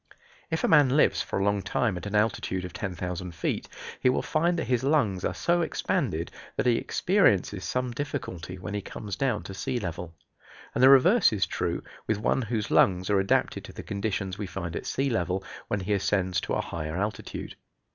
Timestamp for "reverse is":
10.89-11.45